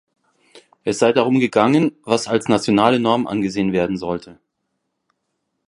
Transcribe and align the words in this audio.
Es 0.83 0.97
sei 0.97 1.13
darum 1.13 1.39
gegangen, 1.39 1.91
was 2.05 2.27
als 2.27 2.47
nationale 2.47 2.99
Norm 2.99 3.27
angesehen 3.27 3.71
werden 3.71 3.97
sollte. 3.99 4.39